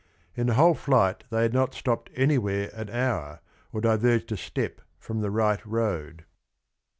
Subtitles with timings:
[0.35, 3.39] "In the whole flight they had not stopped anywhere an hour,
[3.71, 6.25] or diverged a step from the right road.